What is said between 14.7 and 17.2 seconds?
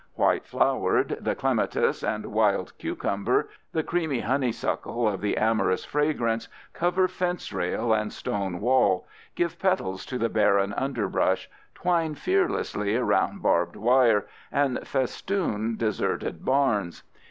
festoon deserted barns.